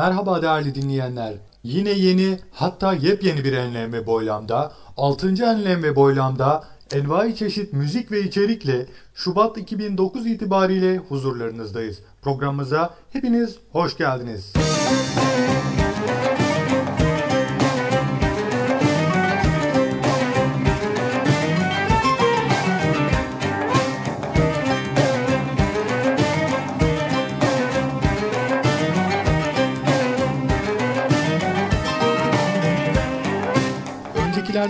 [0.00, 1.34] Merhaba değerli dinleyenler.
[1.62, 5.28] Yine yeni hatta yepyeni bir enlem ve boylamda 6.
[5.28, 11.98] enlem ve boylamda envai çeşit müzik ve içerikle Şubat 2009 itibariyle huzurlarınızdayız.
[12.22, 14.52] Programımıza hepiniz hoş geldiniz.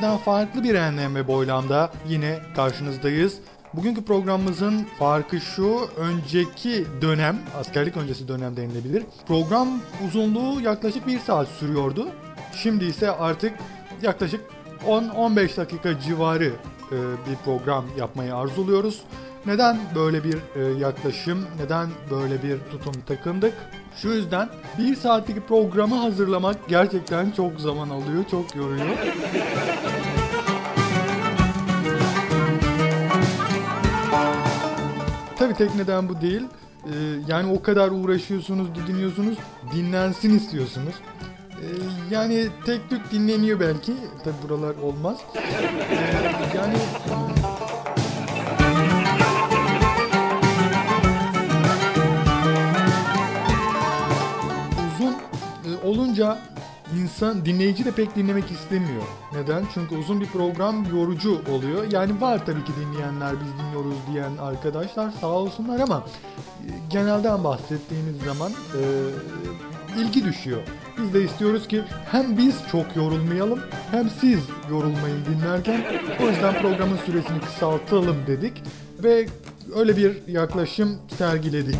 [0.00, 3.38] Öncekilerden farklı bir enlem ve boylamda yine karşınızdayız.
[3.74, 9.02] Bugünkü programımızın farkı şu, önceki dönem, askerlik öncesi dönem denilebilir.
[9.28, 9.68] Program
[10.06, 12.08] uzunluğu yaklaşık bir saat sürüyordu.
[12.62, 13.52] Şimdi ise artık
[14.02, 14.40] yaklaşık
[14.86, 16.96] 10-15 dakika civarı e,
[17.30, 19.02] bir program yapmayı arzuluyoruz.
[19.46, 23.55] Neden böyle bir e, yaklaşım, neden böyle bir tutum takındık?
[23.96, 28.86] Şu yüzden bir saatlik programı hazırlamak gerçekten çok zaman alıyor, çok yoruyor.
[35.39, 36.42] Tabii tek neden bu değil.
[36.86, 36.90] Ee,
[37.28, 39.39] yani o kadar uğraşıyorsunuz, didiniyorsunuz,
[39.74, 40.95] dinlensin istiyorsunuz.
[41.51, 41.64] Ee,
[42.11, 43.92] yani tek tük dinleniyor belki.
[44.24, 45.18] Tabii buralar olmaz.
[45.36, 46.77] Ee, yani
[56.20, 56.39] olunca
[57.03, 59.03] insan dinleyici de pek dinlemek istemiyor.
[59.33, 59.64] Neden?
[59.75, 61.92] Çünkü uzun bir program yorucu oluyor.
[61.92, 66.05] Yani var tabii ki dinleyenler biz dinliyoruz diyen arkadaşlar sağ olsunlar ama
[66.67, 68.81] e, genelden bahsettiğimiz zaman e,
[70.01, 70.63] ilgi düşüyor.
[70.98, 73.61] Biz de istiyoruz ki hem biz çok yorulmayalım
[73.91, 75.85] hem siz yorulmayın dinlerken.
[76.23, 78.63] O yüzden programın süresini kısaltalım dedik
[79.02, 79.27] ve
[79.77, 81.79] öyle bir yaklaşım sergiledik.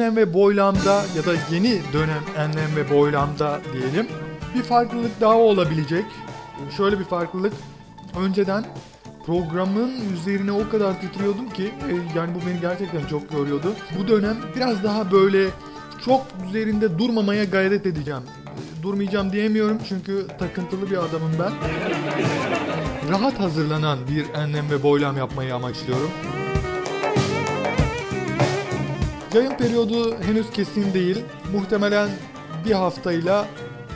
[0.00, 4.06] Enlem ve boylamda ya da yeni dönem enlem ve boylamda diyelim
[4.54, 6.04] bir farklılık daha olabilecek.
[6.76, 7.52] Şöyle bir farklılık.
[8.20, 8.64] Önceden
[9.26, 13.74] programın üzerine o kadar titriyordum ki e, yani bu beni gerçekten çok yoruyordu.
[13.98, 15.46] Bu dönem biraz daha böyle
[16.04, 18.22] çok üzerinde durmamaya gayret edeceğim.
[18.82, 21.52] Durmayacağım diyemiyorum çünkü takıntılı bir adamım ben.
[23.10, 26.10] Rahat hazırlanan bir enlem ve boylam yapmayı amaçlıyorum.
[29.34, 31.24] Yayın periyodu henüz kesin değil.
[31.52, 32.08] Muhtemelen
[32.64, 33.46] bir haftayla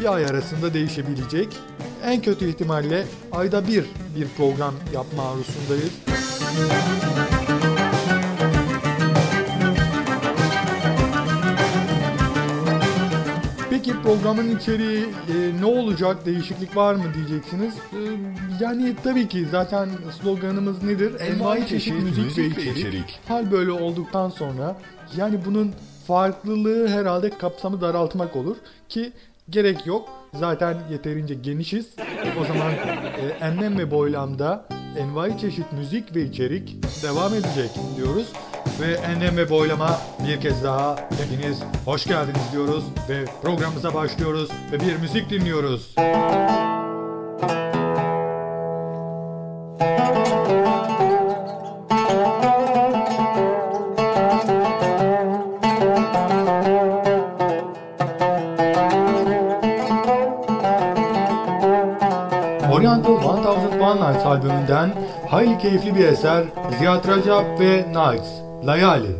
[0.00, 1.48] bir ay arasında değişebilecek.
[2.04, 3.84] En kötü ihtimalle ayda bir
[4.16, 5.92] bir program yapma arzusundayız.
[13.94, 17.74] Peki programın içeriği e, ne olacak, değişiklik var mı diyeceksiniz.
[17.74, 17.98] E,
[18.60, 19.88] yani tabii ki zaten
[20.22, 21.20] sloganımız nedir?
[21.20, 23.20] Envai çeşit müzik, ve içerik.
[23.28, 24.76] Hal böyle olduktan sonra
[25.16, 25.74] yani bunun
[26.06, 28.56] farklılığı herhalde kapsamı daraltmak olur
[28.88, 29.12] ki
[29.50, 30.08] gerek yok.
[30.34, 31.86] Zaten yeterince genişiz.
[32.40, 34.68] O zaman e, enlem ve boylamda
[34.98, 38.32] envai çeşit müzik ve içerik devam edecek diyoruz.
[38.80, 39.98] Ve enlem boylama
[40.28, 45.94] bir kez daha hepiniz hoş geldiniz diyoruz ve programımıza başlıyoruz ve bir müzik dinliyoruz.
[62.72, 64.92] Oriental 1001 Nights albümünden
[65.28, 66.44] hayli keyifli bir eser
[66.78, 69.12] Ziya Racab ve Nights, Layali.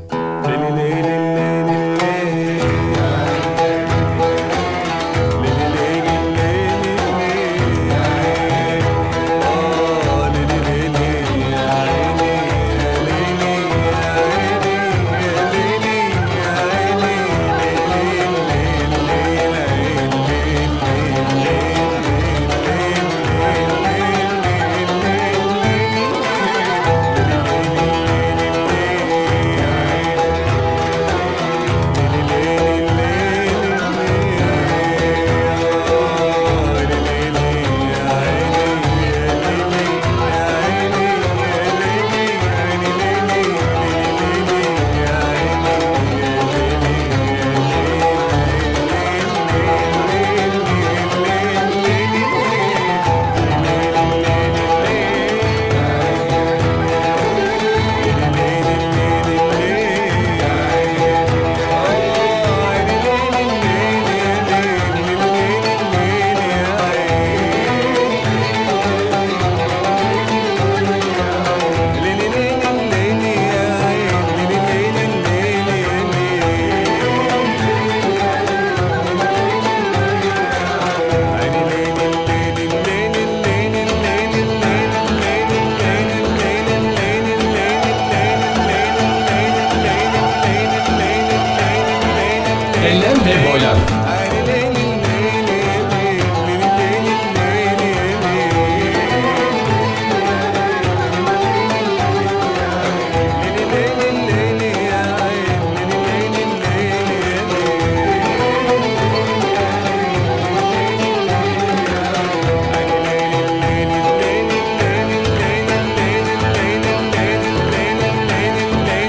[92.85, 93.77] Enlem ve boylar.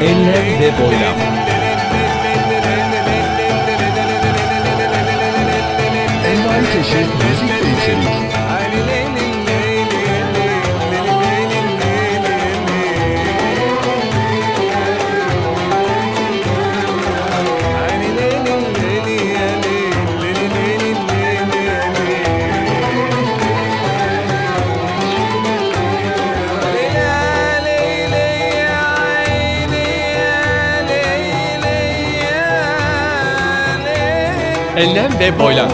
[0.01, 1.34] Enlem ve boylam.
[6.85, 8.35] Çeşit müzik içerik.
[34.77, 35.69] Enlem ve boylam.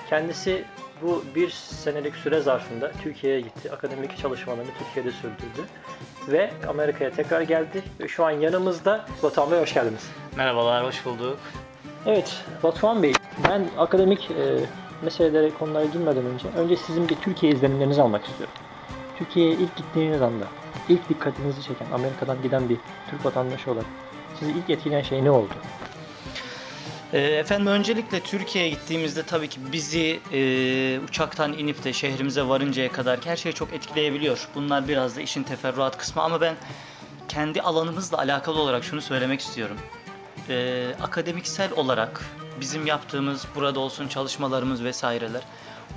[0.10, 0.64] Kendisi
[1.02, 3.72] bu bir senelik süre zarfında Türkiye'ye gitti.
[3.72, 5.68] Akademik çalışmalarını Türkiye'de sürdürdü.
[6.28, 7.84] Ve Amerika'ya tekrar geldi.
[8.00, 9.06] Ve şu an yanımızda.
[9.24, 10.12] Batuhan Bey hoş geldiniz.
[10.38, 11.38] Merhabalar, hoş bulduk.
[12.06, 13.14] Evet, Batuhan Bey.
[13.50, 14.60] Ben akademik e,
[15.02, 18.56] meselelere, konulara girmeden önce önce sizin bir Türkiye izlenimlerinizi almak istiyorum.
[19.18, 20.46] Türkiye'ye ilk gittiğiniz anda,
[20.90, 22.78] ilk dikkatinizi çeken, Amerika'dan giden bir
[23.10, 23.86] Türk vatandaşı olarak
[24.40, 25.54] sizi ilk etkileyen şey ne oldu?
[27.15, 33.19] Ee, efendim öncelikle Türkiye'ye gittiğimizde tabii ki bizi e, uçaktan inip de şehrimize varıncaya kadar
[33.25, 34.48] her şey çok etkileyebiliyor.
[34.55, 36.55] Bunlar biraz da işin teferruat kısmı ama ben
[37.27, 39.77] kendi alanımızla alakalı olarak şunu söylemek istiyorum.
[40.50, 42.22] Ee, akademiksel olarak
[42.62, 45.41] bizim yaptığımız burada olsun çalışmalarımız vesaireler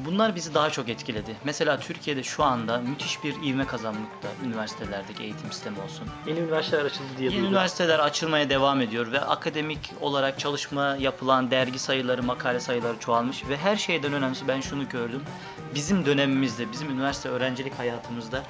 [0.05, 1.37] bunlar bizi daha çok etkiledi.
[1.45, 6.07] Mesela Türkiye'de şu anda müthiş bir ivme kazanmakta üniversitelerdeki eğitim sistemi olsun.
[6.27, 7.53] Yeni üniversiteler açıldı diye Yeni duydum.
[7.53, 13.57] üniversiteler açılmaya devam ediyor ve akademik olarak çalışma yapılan dergi sayıları, makale sayıları çoğalmış ve
[13.57, 15.23] her şeyden önemlisi ben şunu gördüm.
[15.75, 18.43] Bizim dönemimizde, bizim üniversite öğrencilik hayatımızda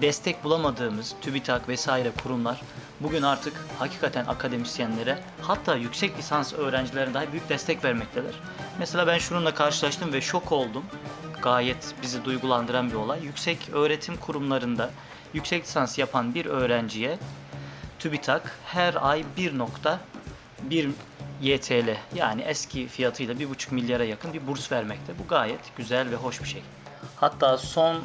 [0.00, 2.60] destek bulamadığımız TÜBİTAK vesaire kurumlar
[3.00, 8.34] bugün artık hakikaten akademisyenlere hatta yüksek lisans öğrencilerine daha büyük destek vermektedir.
[8.78, 10.84] Mesela ben şununla karşılaştım ve şok oldum.
[11.42, 13.24] Gayet bizi duygulandıran bir olay.
[13.24, 14.90] Yüksek öğretim kurumlarında
[15.34, 17.18] yüksek lisans yapan bir öğrenciye
[17.98, 20.90] TÜBİTAK her ay 1.1
[21.42, 25.18] YTL yani eski fiyatıyla 1.5 milyara yakın bir burs vermekte.
[25.18, 26.62] Bu gayet güzel ve hoş bir şey.
[27.16, 28.00] Hatta son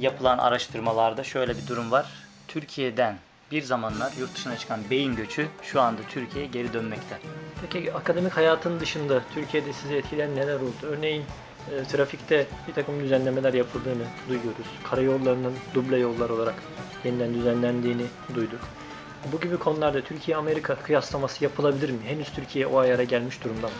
[0.00, 2.06] yapılan araştırmalarda şöyle bir durum var.
[2.48, 3.16] Türkiye'den
[3.50, 7.18] bir zamanlar yurt dışına çıkan beyin göçü şu anda Türkiye'ye geri dönmekte.
[7.62, 10.72] Peki akademik hayatın dışında Türkiye'de sizi etkileyen neler oldu?
[10.82, 11.24] Örneğin
[11.70, 14.66] e, trafikte bir takım düzenlemeler yapıldığını duyuyoruz.
[14.84, 16.54] Karayollarının duble yollar olarak
[17.04, 18.60] yeniden düzenlendiğini duyduk.
[19.32, 21.98] Bu gibi konularda Türkiye-Amerika kıyaslaması yapılabilir mi?
[22.06, 23.72] Henüz Türkiye o ayara gelmiş durumda mı?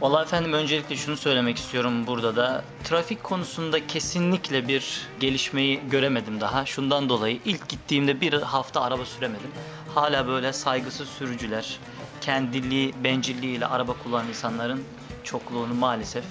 [0.00, 2.64] Vallahi efendim öncelikle şunu söylemek istiyorum burada da.
[2.84, 6.66] Trafik konusunda kesinlikle bir gelişmeyi göremedim daha.
[6.66, 9.50] Şundan dolayı ilk gittiğimde bir hafta araba süremedim.
[9.94, 11.78] Hala böyle saygısız sürücüler,
[12.20, 14.84] kendiliği, bencilliğiyle araba kullanan insanların
[15.24, 16.24] çokluğunu maalesef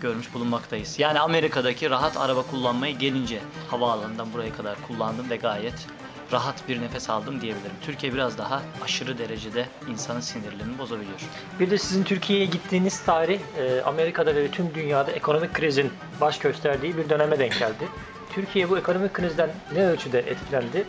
[0.00, 0.98] görmüş bulunmaktayız.
[0.98, 3.40] Yani Amerika'daki rahat araba kullanmayı gelince
[3.70, 5.86] havaalanından buraya kadar kullandım ve gayet
[6.32, 7.76] rahat bir nefes aldım diyebilirim.
[7.82, 11.20] Türkiye biraz daha aşırı derecede insanın sinirlerini bozabiliyor.
[11.60, 16.96] Bir de sizin Türkiye'ye gittiğiniz tarih e, Amerika'da ve tüm dünyada ekonomik krizin baş gösterdiği
[16.96, 17.88] bir döneme denk geldi.
[18.34, 20.84] Türkiye bu ekonomik krizden ne ölçüde etkilendi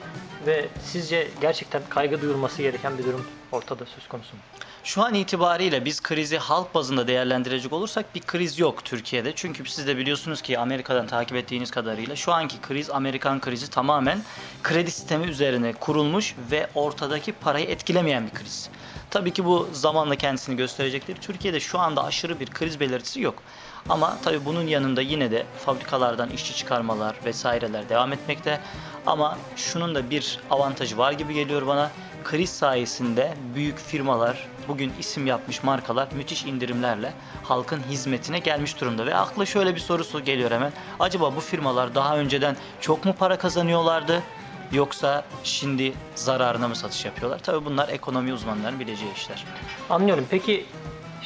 [0.48, 4.42] Ve sizce gerçekten kaygı duyulması gereken bir durum ortada söz konusu mu?
[4.86, 9.36] Şu an itibariyle biz krizi halk bazında değerlendirecek olursak bir kriz yok Türkiye'de.
[9.36, 14.22] Çünkü siz de biliyorsunuz ki Amerika'dan takip ettiğiniz kadarıyla şu anki kriz Amerikan krizi tamamen
[14.64, 18.70] kredi sistemi üzerine kurulmuş ve ortadaki parayı etkilemeyen bir kriz.
[19.10, 21.16] Tabii ki bu zamanla kendisini gösterecektir.
[21.16, 23.44] Türkiye'de şu anda aşırı bir kriz belirtisi yok.
[23.90, 28.62] Ama tabii bunun yanında yine de fabrikalardan işçi çıkarmalar vesaireler devam etmekte.
[29.06, 31.92] Ama şunun da bir avantajı var gibi geliyor bana.
[32.26, 37.14] Kriz sayesinde büyük firmalar, bugün isim yapmış markalar müthiş indirimlerle
[37.44, 39.06] halkın hizmetine gelmiş durumda.
[39.06, 40.74] Ve akla şöyle bir sorusu geliyor hemen.
[41.00, 44.24] Acaba bu firmalar daha önceden çok mu para kazanıyorlardı?
[44.72, 47.40] Yoksa şimdi zararına mı satış yapıyorlar?
[47.40, 49.46] Tabii bunlar ekonomi uzmanlarının bileceği işler.
[49.90, 50.26] Anlıyorum.
[50.30, 50.66] Peki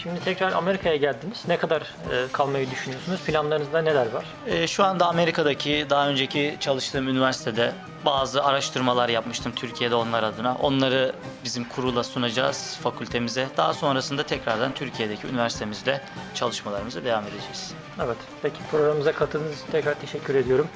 [0.03, 1.43] şimdi tekrar Amerika'ya geldiniz.
[1.47, 3.21] Ne kadar e, kalmayı düşünüyorsunuz?
[3.21, 4.25] Planlarınızda neler var?
[4.47, 7.71] Ee, şu anda Amerika'daki daha önceki çalıştığım üniversitede
[8.05, 10.55] bazı araştırmalar yapmıştım Türkiye'de onlar adına.
[10.55, 13.47] Onları bizim kurula sunacağız fakültemize.
[13.57, 16.01] Daha sonrasında tekrardan Türkiye'deki üniversitemizde
[16.35, 17.73] çalışmalarımıza devam edeceğiz.
[18.05, 18.17] Evet.
[18.41, 20.67] Peki programımıza katıldığınız için tekrar teşekkür ediyorum.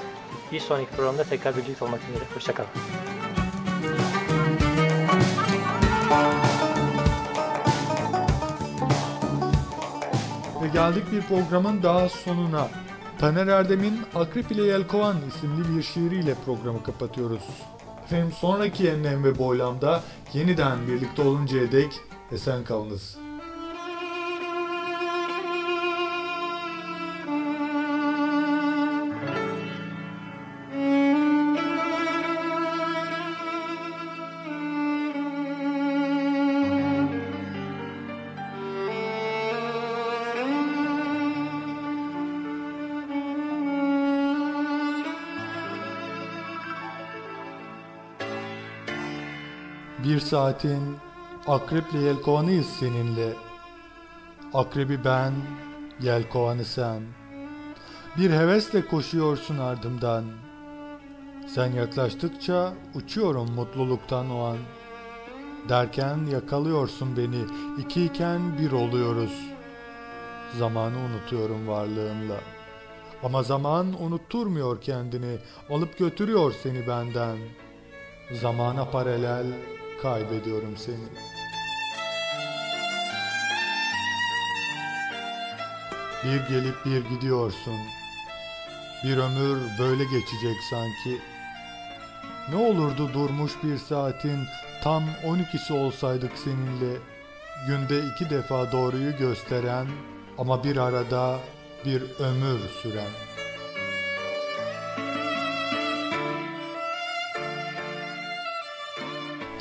[0.51, 2.23] Bir sonraki programda tekrar birlikte olmak üzere.
[2.33, 2.69] Hoşçakalın.
[10.73, 12.67] Geldik bir programın daha sonuna.
[13.19, 17.43] Taner Erdem'in Akrep ile Yelkovan isimli bir şiiriyle programı kapatıyoruz.
[18.05, 20.03] Efendim sonraki enlem ve boylamda
[20.33, 21.91] yeniden birlikte oluncaya dek
[22.31, 23.22] esen kalınız.
[50.03, 50.97] Bir saatin
[51.47, 53.33] akreple yelkovanıyız seninle.
[54.53, 55.33] Akrebi ben,
[56.01, 57.01] yelkovanı sen.
[58.17, 60.23] Bir hevesle koşuyorsun ardımdan.
[61.47, 64.57] Sen yaklaştıkça uçuyorum mutluluktan o an.
[65.69, 67.41] Derken yakalıyorsun beni,
[67.81, 69.33] ikiyken bir oluyoruz.
[70.57, 72.37] Zamanı unutuyorum varlığınla.
[73.23, 75.37] Ama zaman unutturmuyor kendini,
[75.69, 77.37] alıp götürüyor seni benden.
[78.41, 79.45] Zamana paralel
[80.03, 81.07] kaybediyorum seni.
[86.23, 87.79] Bir gelip bir gidiyorsun.
[89.03, 91.21] Bir ömür böyle geçecek sanki.
[92.49, 94.39] Ne olurdu durmuş bir saatin
[94.83, 96.97] tam 12'si olsaydık seninle.
[97.67, 99.87] Günde iki defa doğruyu gösteren
[100.37, 101.39] ama bir arada
[101.85, 103.11] bir ömür süren.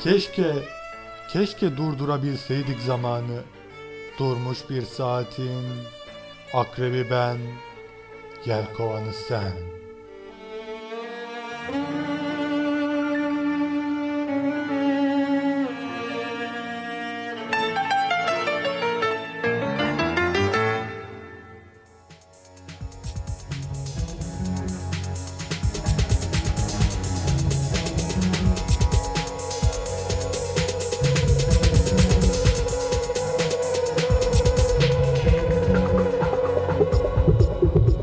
[0.03, 0.53] Keşke,
[1.29, 3.41] keşke durdurabilseydik zamanı.
[4.19, 5.65] Durmuş bir saatin,
[6.53, 7.37] akrebi ben,
[8.45, 9.53] yelkovanı sen.